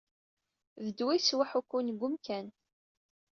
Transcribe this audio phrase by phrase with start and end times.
[0.83, 2.47] D ddwa yettwaḥukkun deg umkan.